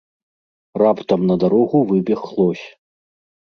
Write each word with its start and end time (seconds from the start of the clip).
Раптам 0.81 1.21
на 1.33 1.37
дарогу 1.43 1.77
выбег 1.93 2.21
лось. 2.35 2.65